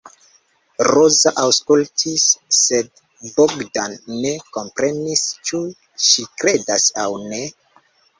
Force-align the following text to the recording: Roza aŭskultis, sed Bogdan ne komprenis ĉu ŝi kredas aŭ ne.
Roza 0.87 1.31
aŭskultis, 1.41 2.23
sed 2.59 2.89
Bogdan 3.35 3.93
ne 4.23 4.31
komprenis 4.57 5.27
ĉu 5.51 5.61
ŝi 6.07 6.27
kredas 6.45 6.89
aŭ 7.05 7.07
ne. 7.27 7.43